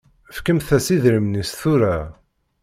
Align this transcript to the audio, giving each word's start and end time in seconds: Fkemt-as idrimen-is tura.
Fkemt-as 0.35 0.87
idrimen-is 0.95 1.51
tura. 1.59 1.97